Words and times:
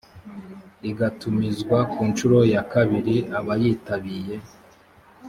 igatumizwa 0.89 1.77
ku 1.91 1.99
nshuro 2.09 2.37
ya 2.53 2.61
kabiri 2.71 3.15
abayitabiye 3.39 4.35